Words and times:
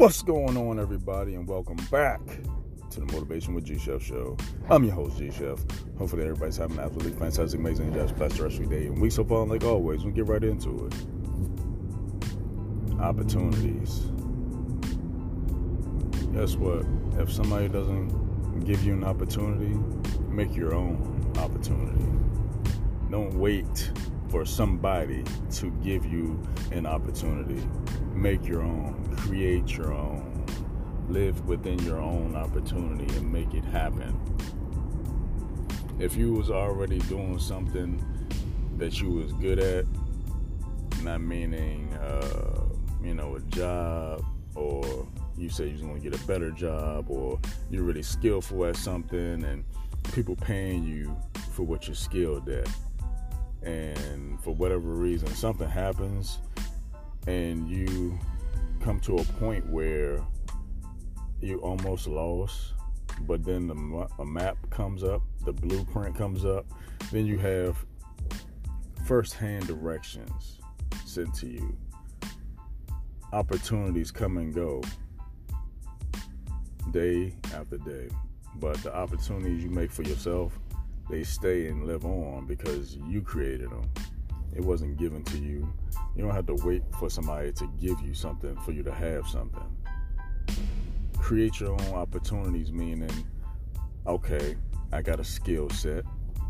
What's 0.00 0.22
going 0.22 0.56
on, 0.56 0.80
everybody, 0.80 1.34
and 1.34 1.46
welcome 1.46 1.76
back 1.90 2.24
to 2.88 3.00
the 3.00 3.06
Motivation 3.12 3.52
with 3.52 3.64
G 3.66 3.78
Chef 3.78 4.02
show. 4.02 4.34
I'm 4.70 4.82
your 4.82 4.94
host, 4.94 5.18
G 5.18 5.30
Chef. 5.30 5.62
Hopefully, 5.98 6.22
everybody's 6.22 6.56
having 6.56 6.78
an 6.78 6.84
absolutely 6.84 7.12
fantastic, 7.18 7.60
amazing, 7.60 7.92
just 7.92 8.16
blessed 8.16 8.38
rest 8.38 8.54
of 8.54 8.62
your 8.62 8.70
day 8.70 8.86
and 8.86 8.98
week 8.98 9.12
so 9.12 9.24
far. 9.24 9.44
Like 9.44 9.62
always, 9.62 10.02
we 10.02 10.10
get 10.12 10.26
right 10.26 10.42
into 10.42 10.86
it. 10.86 10.94
Opportunities. 12.98 13.98
Guess 16.32 16.56
what? 16.56 16.86
If 17.20 17.30
somebody 17.30 17.68
doesn't 17.68 18.64
give 18.64 18.82
you 18.82 18.94
an 18.94 19.04
opportunity, 19.04 19.78
make 20.30 20.56
your 20.56 20.74
own 20.74 21.30
opportunity. 21.36 22.06
Don't 23.10 23.34
wait 23.34 23.92
for 24.30 24.44
somebody 24.44 25.24
to 25.50 25.70
give 25.82 26.06
you 26.06 26.40
an 26.70 26.86
opportunity. 26.86 27.60
Make 28.14 28.46
your 28.46 28.62
own, 28.62 29.14
create 29.16 29.76
your 29.76 29.92
own, 29.92 30.46
live 31.08 31.46
within 31.46 31.78
your 31.80 31.98
own 31.98 32.36
opportunity 32.36 33.12
and 33.16 33.32
make 33.32 33.52
it 33.54 33.64
happen. 33.64 34.18
If 35.98 36.16
you 36.16 36.32
was 36.32 36.50
already 36.50 36.98
doing 37.00 37.38
something 37.38 38.02
that 38.78 39.00
you 39.00 39.10
was 39.10 39.32
good 39.34 39.58
at, 39.58 39.84
not 41.02 41.20
meaning 41.20 41.92
uh, 41.94 42.62
you 43.02 43.14
know 43.14 43.36
a 43.36 43.40
job 43.40 44.24
or 44.54 45.06
you 45.36 45.48
say 45.48 45.68
you're 45.68 45.86
going 45.86 46.00
to 46.00 46.10
get 46.10 46.20
a 46.20 46.26
better 46.26 46.50
job 46.50 47.06
or 47.08 47.38
you're 47.70 47.82
really 47.82 48.02
skillful 48.02 48.64
at 48.66 48.76
something 48.76 49.42
and 49.44 49.64
people 50.12 50.36
paying 50.36 50.84
you 50.84 51.16
for 51.52 51.62
what 51.62 51.86
you're 51.86 51.94
skilled 51.94 52.48
at 52.48 52.68
and 53.62 54.42
for 54.42 54.54
whatever 54.54 54.94
reason 54.94 55.28
something 55.28 55.68
happens 55.68 56.38
and 57.26 57.68
you 57.68 58.18
come 58.82 58.98
to 59.00 59.16
a 59.16 59.24
point 59.38 59.66
where 59.68 60.20
you 61.40 61.58
almost 61.58 62.06
lost 62.06 62.74
but 63.22 63.44
then 63.44 63.66
the 63.66 64.08
a 64.18 64.24
map 64.24 64.56
comes 64.70 65.04
up 65.04 65.22
the 65.44 65.52
blueprint 65.52 66.16
comes 66.16 66.44
up 66.44 66.64
then 67.12 67.26
you 67.26 67.38
have 67.38 67.84
first-hand 69.06 69.66
directions 69.66 70.60
sent 71.04 71.34
to 71.34 71.48
you. 71.48 71.76
Opportunities 73.32 74.12
come 74.12 74.38
and 74.38 74.54
go 74.54 74.80
day 76.92 77.34
after 77.54 77.78
day 77.78 78.08
but 78.56 78.76
the 78.82 78.94
opportunities 78.94 79.62
you 79.62 79.70
make 79.70 79.90
for 79.90 80.02
yourself 80.02 80.58
they 81.10 81.24
stay 81.24 81.66
and 81.66 81.86
live 81.86 82.04
on 82.04 82.46
because 82.46 82.96
you 83.08 83.20
created 83.20 83.70
them. 83.70 83.90
It 84.54 84.64
wasn't 84.64 84.96
given 84.96 85.24
to 85.24 85.38
you. 85.38 85.72
You 86.14 86.24
don't 86.24 86.34
have 86.34 86.46
to 86.46 86.54
wait 86.64 86.82
for 86.98 87.10
somebody 87.10 87.52
to 87.52 87.70
give 87.80 88.00
you 88.00 88.14
something 88.14 88.56
for 88.58 88.72
you 88.72 88.82
to 88.82 88.92
have 88.92 89.26
something. 89.26 89.62
Create 91.18 91.60
your 91.60 91.72
own 91.72 91.94
opportunities, 91.94 92.72
meaning, 92.72 93.10
okay, 94.06 94.56
I 94.92 95.02
got 95.02 95.20
a 95.20 95.24
skill 95.24 95.68
set. 95.70 96.04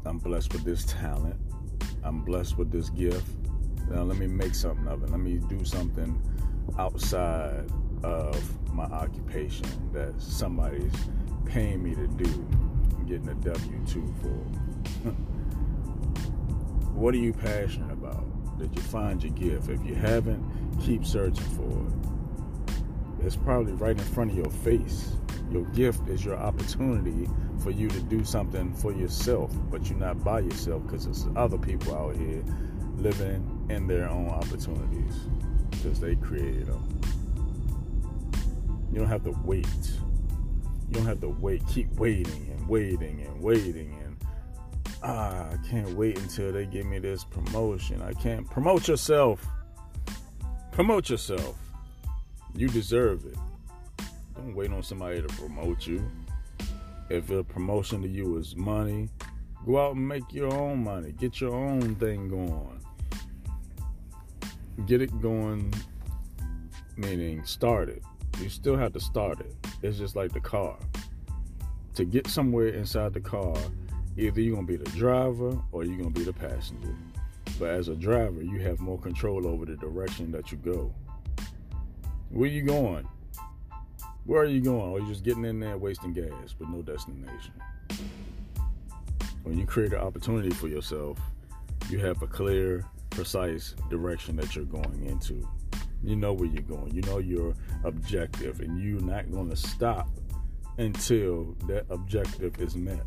I'm 0.04 0.18
blessed 0.18 0.52
with 0.52 0.64
this 0.64 0.84
talent. 0.84 1.36
I'm 2.02 2.22
blessed 2.22 2.56
with 2.56 2.70
this 2.70 2.88
gift. 2.90 3.26
Now 3.90 4.02
let 4.02 4.18
me 4.18 4.26
make 4.26 4.54
something 4.54 4.86
of 4.86 5.02
it. 5.02 5.10
Let 5.10 5.20
me 5.20 5.38
do 5.48 5.64
something 5.64 6.20
outside 6.78 7.70
of 8.02 8.72
my 8.72 8.84
occupation 8.84 9.66
that 9.92 10.20
somebody's 10.20 10.92
paying 11.44 11.82
me 11.82 11.94
to 11.94 12.06
do 12.06 12.46
getting 13.06 13.28
a 13.28 13.34
W 13.34 13.80
2 13.86 14.14
for. 14.20 14.28
what 16.94 17.14
are 17.14 17.18
you 17.18 17.32
passionate 17.32 17.92
about? 17.92 18.24
Did 18.58 18.74
you 18.74 18.82
find 18.82 19.22
your 19.22 19.32
gift? 19.32 19.68
If 19.68 19.84
you 19.84 19.94
haven't, 19.94 20.44
keep 20.80 21.06
searching 21.06 21.44
for 21.56 21.86
it. 21.86 23.26
It's 23.26 23.36
probably 23.36 23.72
right 23.72 23.96
in 23.96 24.04
front 24.04 24.30
of 24.32 24.36
your 24.36 24.50
face. 24.50 25.12
Your 25.50 25.64
gift 25.66 26.08
is 26.08 26.24
your 26.24 26.36
opportunity 26.36 27.28
for 27.62 27.70
you 27.70 27.88
to 27.88 28.00
do 28.02 28.24
something 28.24 28.72
for 28.74 28.92
yourself, 28.92 29.52
but 29.70 29.88
you're 29.88 29.98
not 29.98 30.22
by 30.22 30.40
yourself 30.40 30.82
because 30.84 31.04
there's 31.04 31.26
other 31.36 31.58
people 31.58 31.94
out 31.94 32.16
here 32.16 32.42
living 32.96 33.66
in 33.68 33.86
their 33.86 34.08
own 34.08 34.28
opportunities 34.28 35.14
because 35.70 36.00
they 36.00 36.16
created 36.16 36.66
them. 36.66 37.00
You 38.92 38.98
don't 38.98 39.08
have 39.08 39.24
to 39.24 39.36
wait. 39.44 39.66
You 40.90 40.96
don't 40.96 41.06
have 41.06 41.20
to 41.20 41.28
wait, 41.28 41.62
keep 41.68 41.88
waiting 41.92 42.50
and 42.50 42.68
waiting 42.68 43.20
and 43.24 43.40
waiting 43.40 43.96
and 44.02 44.16
ah, 45.04 45.46
I 45.48 45.68
can't 45.68 45.90
wait 45.90 46.18
until 46.18 46.52
they 46.52 46.66
give 46.66 46.84
me 46.84 46.98
this 46.98 47.22
promotion. 47.22 48.02
I 48.02 48.12
can't 48.14 48.50
promote 48.50 48.88
yourself. 48.88 49.46
Promote 50.72 51.08
yourself. 51.08 51.56
You 52.56 52.66
deserve 52.66 53.24
it. 53.24 53.36
Don't 54.34 54.52
wait 54.56 54.72
on 54.72 54.82
somebody 54.82 55.22
to 55.22 55.28
promote 55.28 55.86
you. 55.86 56.10
If 57.08 57.30
a 57.30 57.44
promotion 57.44 58.02
to 58.02 58.08
you 58.08 58.36
is 58.36 58.56
money, 58.56 59.08
go 59.64 59.78
out 59.78 59.94
and 59.94 60.08
make 60.08 60.32
your 60.32 60.52
own 60.52 60.82
money. 60.82 61.12
Get 61.12 61.40
your 61.40 61.54
own 61.54 61.94
thing 61.94 62.28
going. 62.28 62.80
Get 64.86 65.02
it 65.02 65.20
going, 65.20 65.72
meaning 66.96 67.44
start 67.44 67.90
it. 67.90 68.02
You 68.40 68.48
still 68.48 68.76
have 68.76 68.92
to 68.94 69.00
start 69.00 69.40
it. 69.40 69.54
It's 69.82 69.98
just 69.98 70.16
like 70.16 70.32
the 70.32 70.40
car 70.40 70.76
to 72.00 72.04
get 72.06 72.26
somewhere 72.26 72.68
inside 72.68 73.12
the 73.12 73.20
car, 73.20 73.54
either 74.16 74.40
you're 74.40 74.54
gonna 74.54 74.66
be 74.66 74.76
the 74.76 74.90
driver 74.92 75.58
or 75.70 75.84
you're 75.84 75.98
gonna 75.98 76.10
be 76.10 76.24
the 76.24 76.32
passenger. 76.32 76.94
But 77.58 77.70
as 77.70 77.88
a 77.88 77.94
driver, 77.94 78.42
you 78.42 78.58
have 78.60 78.80
more 78.80 78.98
control 78.98 79.46
over 79.46 79.66
the 79.66 79.76
direction 79.76 80.32
that 80.32 80.50
you 80.50 80.58
go. 80.58 80.94
Where 82.30 82.48
you 82.48 82.62
going? 82.62 83.06
Where 84.24 84.40
are 84.40 84.46
you 84.46 84.60
going? 84.60 84.94
Are 84.94 85.00
you 85.00 85.08
just 85.08 85.24
getting 85.24 85.44
in 85.44 85.60
there 85.60 85.76
wasting 85.76 86.14
gas 86.14 86.54
with 86.58 86.68
no 86.70 86.80
destination? 86.80 87.52
When 89.42 89.58
you 89.58 89.66
create 89.66 89.92
an 89.92 89.98
opportunity 89.98 90.50
for 90.50 90.68
yourself, 90.68 91.18
you 91.90 91.98
have 91.98 92.22
a 92.22 92.26
clear, 92.26 92.86
precise 93.10 93.74
direction 93.90 94.36
that 94.36 94.54
you're 94.54 94.64
going 94.64 95.04
into. 95.06 95.46
You 96.02 96.16
know 96.16 96.32
where 96.32 96.48
you're 96.48 96.62
going. 96.62 96.94
You 96.94 97.02
know 97.02 97.18
your 97.18 97.54
objective, 97.84 98.60
and 98.60 98.82
you're 98.82 99.00
not 99.00 99.30
going 99.30 99.50
to 99.50 99.56
stop 99.56 100.08
until 100.78 101.56
that 101.66 101.84
objective 101.90 102.60
is 102.60 102.74
met. 102.74 103.04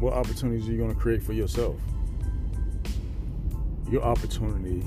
What 0.00 0.14
opportunities 0.14 0.68
are 0.68 0.72
you 0.72 0.78
going 0.78 0.94
to 0.94 1.00
create 1.00 1.22
for 1.22 1.32
yourself? 1.32 1.76
Your 3.90 4.02
opportunity 4.02 4.86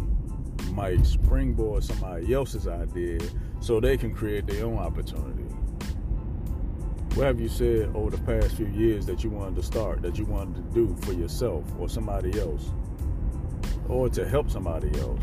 might 0.71 1.05
springboard 1.05 1.83
somebody 1.83 2.33
else's 2.33 2.67
idea 2.67 3.19
so 3.59 3.79
they 3.79 3.97
can 3.97 4.13
create 4.13 4.47
their 4.47 4.65
own 4.65 4.77
opportunity. 4.77 5.43
What 7.15 7.25
have 7.25 7.41
you 7.41 7.49
said 7.49 7.91
over 7.93 8.09
the 8.09 8.23
past 8.23 8.55
few 8.55 8.67
years 8.67 9.05
that 9.05 9.23
you 9.23 9.29
wanted 9.29 9.55
to 9.57 9.63
start, 9.63 10.01
that 10.01 10.17
you 10.17 10.23
wanted 10.25 10.55
to 10.55 10.61
do 10.73 10.95
for 11.01 11.11
yourself 11.11 11.65
or 11.77 11.89
somebody 11.89 12.39
else, 12.39 12.71
or 13.91 14.09
to 14.09 14.27
help 14.27 14.49
somebody 14.49 14.87
else? 14.99 15.21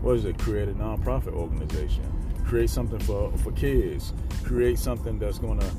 What 0.00 0.16
is 0.16 0.24
it? 0.24 0.38
Create 0.38 0.68
a 0.68 0.72
nonprofit 0.72 1.34
organization? 1.34 2.04
Create 2.46 2.70
something 2.70 3.00
for 3.00 3.36
for 3.38 3.50
kids? 3.52 4.12
Create 4.44 4.78
something 4.78 5.18
that's 5.18 5.38
going 5.38 5.58
to 5.58 5.70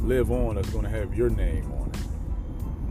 live 0.00 0.32
on 0.32 0.56
that's 0.56 0.70
going 0.70 0.84
to 0.84 0.90
have 0.90 1.14
your 1.14 1.30
name 1.30 1.70
on 1.72 1.88
it. 1.88 1.96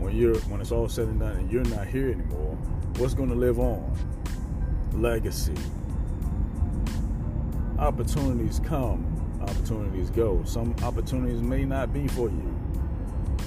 When 0.00 0.16
you're 0.16 0.38
when 0.48 0.60
it's 0.60 0.72
all 0.72 0.88
said 0.88 1.08
and 1.08 1.20
done 1.20 1.36
and 1.36 1.52
you're 1.52 1.64
not 1.64 1.86
here 1.86 2.10
anymore 2.10 2.56
what's 2.96 3.14
going 3.14 3.28
to 3.28 3.34
live 3.34 3.60
on? 3.60 3.96
Legacy. 4.94 5.54
Opportunities 7.78 8.60
come 8.64 9.14
opportunities 9.40 10.10
go. 10.10 10.42
Some 10.44 10.74
opportunities 10.82 11.40
may 11.40 11.64
not 11.64 11.92
be 11.92 12.08
for 12.08 12.28
you 12.28 12.54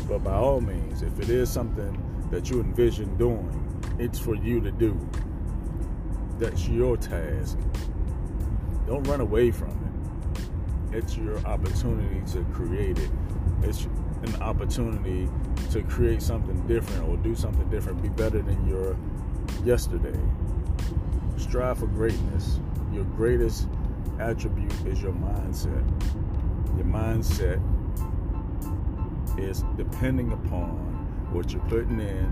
but 0.08 0.24
by 0.24 0.34
all 0.34 0.62
means 0.62 1.02
if 1.02 1.20
it 1.20 1.30
is 1.30 1.50
something 1.50 1.98
that 2.32 2.50
you 2.50 2.60
envision 2.62 3.18
doing 3.18 3.58
it's 4.00 4.20
for 4.20 4.36
you 4.36 4.60
to 4.62 4.72
do 4.72 4.98
that's 6.42 6.68
your 6.68 6.98
task 6.98 7.58
don't 8.88 9.04
run 9.04 9.22
away 9.22 9.52
from 9.52 9.70
it. 9.70 10.98
It's 10.98 11.16
your 11.16 11.38
opportunity 11.46 12.22
to 12.34 12.44
create 12.52 13.00
it. 13.00 13.10
It's 13.64 13.86
an 14.24 14.36
opportunity 14.42 15.30
to 15.70 15.82
create 15.84 16.22
something 16.22 16.60
different 16.68 17.08
or 17.08 17.16
do 17.16 17.34
something 17.36 17.70
different, 17.70 18.02
be 18.02 18.10
better 18.10 18.42
than 18.42 18.68
your 18.68 18.98
yesterday. 19.64 20.20
Strive 21.38 21.78
for 21.78 21.88
greatness. 21.88 22.60
Your 22.92 23.06
greatest 23.06 23.70
attribute 24.20 24.74
is 24.86 25.02
your 25.02 25.14
mindset. 25.14 25.88
Your 26.76 26.86
mindset 26.86 27.62
is 29.40 29.64
depending 29.78 30.34
upon 30.34 30.72
what 31.32 31.54
you're 31.54 31.64
putting 31.64 32.02
in, 32.02 32.26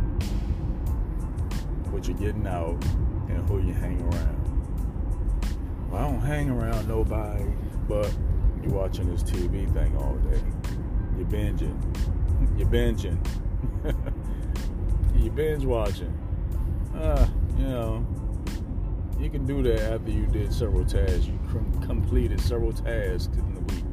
what 1.92 2.08
you're 2.08 2.18
getting 2.18 2.48
out, 2.48 2.84
and 3.30 3.48
who 3.48 3.62
you 3.62 3.74
hang 3.74 4.02
around. 4.02 4.40
Well, 5.90 6.04
I 6.04 6.12
don't 6.12 6.22
hang 6.22 6.50
around 6.50 6.88
nobody, 6.88 7.46
but 7.88 8.14
you're 8.64 8.74
watching 8.74 9.10
this 9.10 9.24
TV 9.24 9.72
thing 9.74 9.96
all 9.98 10.16
day. 10.16 10.42
You're 11.18 11.28
binging. 11.28 11.78
You're 12.58 12.68
binging. 12.68 13.18
you 15.16 15.32
binge 15.32 15.66
watching. 15.66 16.16
Uh, 16.96 17.28
you 17.58 17.66
know, 17.66 18.06
you 19.20 19.30
can 19.30 19.46
do 19.46 19.62
that 19.64 19.94
after 19.94 20.12
you 20.12 20.26
did 20.28 20.54
several 20.54 20.86
tasks. 20.86 21.28
You 21.28 21.40
completed 21.82 22.40
several 22.42 22.72
tasks 22.72 23.36
in 23.36 23.54
the 23.54 23.62
week. 23.74 23.86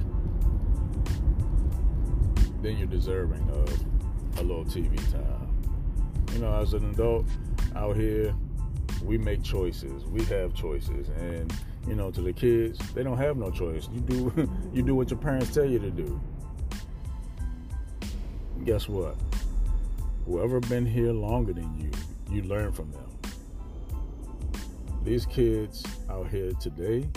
Then 2.62 2.78
you're 2.78 2.86
deserving 2.86 3.48
of 3.50 4.38
a 4.38 4.42
little 4.42 4.64
TV 4.64 4.96
time. 5.12 5.62
You 6.32 6.40
know, 6.40 6.54
as 6.54 6.74
an 6.74 6.90
adult 6.90 7.26
out 7.74 7.96
here, 7.96 8.34
we 9.02 9.19
make 9.19 9.43
choices. 9.43 10.04
We 10.04 10.25
have 10.25 10.54
choices, 10.54 11.08
and 11.08 11.52
you 11.87 11.94
know, 11.94 12.10
to 12.10 12.20
the 12.20 12.32
kids, 12.32 12.78
they 12.94 13.02
don't 13.02 13.19
have 13.19 13.37
no 13.37 13.50
choice. 13.50 13.88
You 13.93 14.00
do 14.00 14.50
you 14.72 14.82
do 14.82 14.94
what 14.94 15.10
your 15.10 15.19
parents 15.19 15.52
tell 15.54 15.64
you 15.64 15.78
to 15.78 15.90
do. 15.90 16.20
Guess 18.64 18.88
what? 18.88 19.16
Whoever 20.25 20.60
been 20.60 20.87
here 20.87 21.12
longer 21.12 21.52
than 21.52 21.78
you, 21.78 21.90
you 22.34 22.43
learn 22.43 22.72
from 22.72 22.90
them. 22.90 23.06
These 25.04 25.26
kids 25.26 25.84
out 26.10 26.28
here 26.28 26.50
today, 26.60 27.08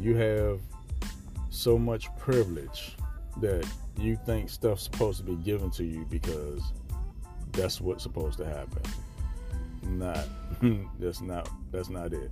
you 0.00 0.14
have 0.16 0.60
so 1.50 1.78
much 1.78 2.08
privilege 2.16 2.96
that 3.40 3.66
you 3.98 4.18
think 4.24 4.48
stuff's 4.48 4.84
supposed 4.84 5.18
to 5.18 5.24
be 5.24 5.36
given 5.36 5.70
to 5.72 5.84
you 5.84 6.06
because 6.08 6.62
that's 7.52 7.80
what's 7.80 8.02
supposed 8.02 8.38
to 8.38 8.46
happen. 8.46 8.82
Not 9.98 10.26
that's 10.98 11.20
not 11.20 11.48
that's 11.70 11.90
not 11.90 12.12
it. 12.12 12.30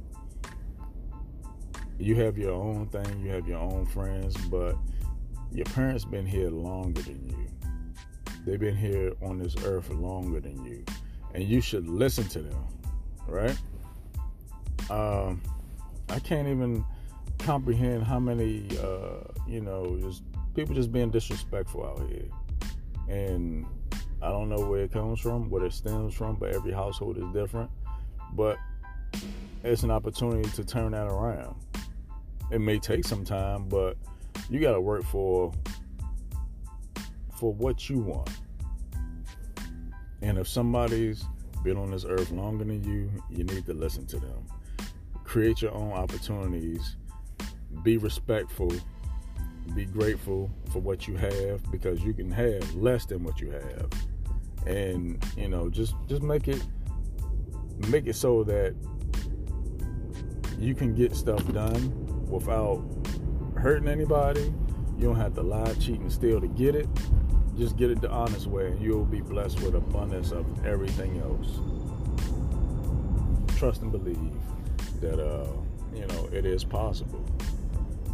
You 1.99 2.15
have 2.17 2.39
your 2.39 2.53
own 2.53 2.87
thing, 2.87 3.21
you 3.21 3.31
have 3.31 3.47
your 3.47 3.59
own 3.59 3.85
friends, 3.87 4.37
but 4.47 4.77
your 5.53 5.67
parents 5.67 6.05
been 6.05 6.27
here 6.27 6.49
longer 6.49 7.03
than 7.03 7.29
you. 7.29 7.47
They've 8.47 8.59
been 8.59 8.77
here 8.77 9.13
on 9.23 9.39
this 9.39 9.55
earth 9.65 9.91
longer 9.91 10.41
than 10.41 10.65
you. 10.65 10.85
And 11.35 11.45
you 11.45 11.61
should 11.61 11.89
listen 11.89 12.27
to 12.29 12.41
them, 12.41 12.65
right? 13.29 13.57
Um, 14.89 15.43
I 16.09 16.19
can't 16.19 16.49
even 16.49 16.85
comprehend 17.39 18.05
how 18.05 18.19
many, 18.19 18.67
uh, 18.79 19.25
you 19.47 19.61
know, 19.61 19.99
just 20.01 20.23
people 20.55 20.75
just 20.75 20.91
being 20.93 21.11
disrespectful 21.11 21.85
out 21.85 22.09
here. 22.09 22.29
And 23.09 23.67
I 24.23 24.29
don't 24.29 24.49
know 24.49 24.61
where 24.61 24.83
it 24.83 24.93
comes 24.93 25.21
from, 25.21 25.49
where 25.51 25.65
it 25.65 25.73
stems 25.73 26.15
from, 26.15 26.37
but 26.37 26.55
every 26.55 26.73
household 26.73 27.17
is 27.17 27.25
different. 27.33 27.71
But 28.33 28.59
it's 29.65 29.83
an 29.83 29.91
opportunity 29.91 30.49
to 30.51 30.65
turn 30.65 30.93
that 30.93 31.07
around. 31.07 31.55
It 32.51 32.61
may 32.61 32.79
take 32.79 33.05
some 33.05 33.25
time, 33.25 33.69
but 33.69 33.97
you 34.49 34.61
got 34.61 34.73
to 34.73 34.81
work 34.81 35.05
for 35.05 35.53
for 37.39 37.55
what 37.55 37.89
you 37.89 37.99
want. 37.99 38.31
And 40.21 40.37
if 40.37 40.47
somebody's 40.47 41.25
been 41.65 41.79
on 41.79 41.91
this 41.91 42.05
earth 42.05 42.31
longer 42.31 42.65
than 42.65 42.85
you, 42.85 43.11
you 43.31 43.45
need 43.45 43.65
to 43.67 43.73
listen 43.73 44.07
to 44.07 44.19
them 44.19 44.47
create 45.31 45.63
your 45.63 45.73
own 45.73 45.93
opportunities, 45.93 46.97
be 47.85 47.97
respectful, 47.99 48.73
be 49.77 49.85
grateful 49.85 50.51
for 50.73 50.81
what 50.81 51.07
you 51.07 51.15
have 51.15 51.63
because 51.71 52.03
you 52.03 52.13
can 52.13 52.29
have 52.29 52.75
less 52.75 53.07
than 53.07 53.23
what 53.23 53.41
you 53.41 53.49
have. 53.49 53.89
And, 54.67 55.25
you 55.37 55.49
know, 55.49 55.69
just 55.71 55.95
just 56.07 56.23
make 56.23 56.49
it 56.49 56.65
make 57.89 58.07
it 58.07 58.15
so 58.15 58.45
that 58.45 58.75
you 60.59 60.75
can 60.75 60.95
get 60.95 61.15
stuff 61.17 61.47
done 61.53 62.27
without 62.29 62.85
hurting 63.57 63.89
anybody. 63.89 64.53
You 64.99 65.07
don't 65.07 65.17
have 65.17 65.35
to 65.35 65.43
lie, 65.43 65.73
cheat, 65.75 66.01
and 66.01 66.13
steal 66.13 66.41
to 66.41 66.49
get 66.49 66.75
it. 66.75 66.89
Just 67.57 67.77
get 67.77 67.91
it 67.91 68.01
the 68.01 68.11
honest 68.11 68.47
way, 68.47 68.67
and 68.67 68.81
you'll 68.81 69.05
be 69.05 69.21
blessed 69.21 69.61
with 69.61 69.75
abundance 69.75 70.31
of 70.31 70.47
everything 70.65 71.19
else. 71.21 71.61
Trust 73.59 73.83
and 73.83 73.91
believe 73.91 74.33
that 75.01 75.19
uh, 75.19 75.49
you 75.95 76.07
know 76.07 76.29
it 76.33 76.45
is 76.47 76.65
possible. 76.65 77.25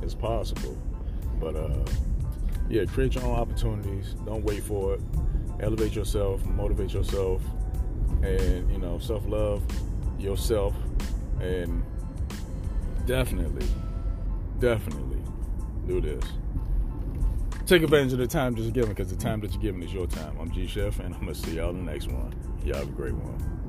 It's 0.02 0.14
possible, 0.14 0.76
but 1.40 1.56
uh, 1.56 1.84
yeah, 2.68 2.84
create 2.84 3.14
your 3.14 3.24
own 3.24 3.36
opportunities. 3.36 4.14
Don't 4.24 4.44
wait 4.44 4.62
for 4.62 4.94
it. 4.94 5.00
Elevate 5.60 5.94
yourself, 5.94 6.44
motivate 6.44 6.92
yourself, 6.92 7.42
and 8.22 8.70
you 8.70 8.78
know 8.78 8.98
self 8.98 9.26
love 9.26 9.62
yourself, 10.18 10.74
and 11.40 11.82
definitely, 13.06 13.66
definitely 14.58 15.22
do 15.86 16.00
this. 16.00 16.24
Take 17.66 17.82
advantage 17.82 18.12
of 18.12 18.18
the 18.18 18.26
time 18.26 18.54
just 18.54 18.72
given 18.72 18.90
because 18.90 19.10
the 19.10 19.16
time 19.16 19.40
that 19.40 19.52
you're 19.52 19.62
giving 19.62 19.82
is 19.82 19.92
your 19.92 20.06
time. 20.06 20.36
I'm 20.38 20.52
G 20.52 20.66
Chef, 20.66 21.00
and 21.00 21.14
I'm 21.14 21.20
gonna 21.20 21.34
see 21.34 21.56
y'all 21.56 21.70
in 21.70 21.84
the 21.84 21.92
next 21.92 22.08
one. 22.08 22.32
Y'all 22.64 22.76
have 22.76 22.88
a 22.88 22.92
great 22.92 23.14
one. 23.14 23.65